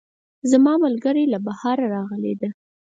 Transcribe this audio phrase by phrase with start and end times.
[0.51, 2.49] زما ملګرۍ له بهره راغلی ده